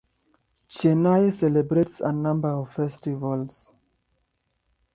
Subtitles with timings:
[0.67, 3.75] Chennai celebrates a number of festivals.